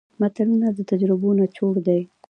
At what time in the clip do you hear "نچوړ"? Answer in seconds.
1.39-1.75